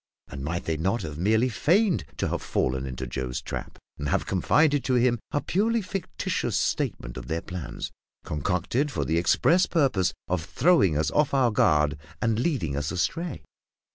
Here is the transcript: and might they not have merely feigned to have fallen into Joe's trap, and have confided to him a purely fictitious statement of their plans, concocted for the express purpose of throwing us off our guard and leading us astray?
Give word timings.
and 0.29 0.43
might 0.43 0.63
they 0.65 0.77
not 0.77 1.03
have 1.03 1.19
merely 1.19 1.47
feigned 1.47 2.05
to 2.17 2.27
have 2.29 2.41
fallen 2.41 2.87
into 2.87 3.05
Joe's 3.05 3.39
trap, 3.39 3.77
and 3.99 4.09
have 4.09 4.25
confided 4.25 4.83
to 4.85 4.95
him 4.95 5.19
a 5.29 5.41
purely 5.41 5.79
fictitious 5.83 6.57
statement 6.57 7.17
of 7.17 7.27
their 7.27 7.43
plans, 7.43 7.91
concocted 8.25 8.89
for 8.89 9.05
the 9.05 9.19
express 9.19 9.67
purpose 9.67 10.11
of 10.27 10.43
throwing 10.43 10.97
us 10.97 11.11
off 11.11 11.35
our 11.35 11.51
guard 11.51 11.99
and 12.19 12.39
leading 12.39 12.75
us 12.75 12.91
astray? 12.91 13.43